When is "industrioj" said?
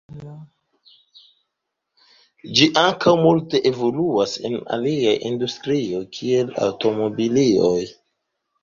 5.33-6.05